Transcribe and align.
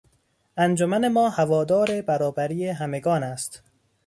انجمن 0.57 1.07
ما 1.09 1.27
هوادار 1.29 2.01
برابری 2.01 2.67
همگان 2.67 3.23
است. 3.23 3.63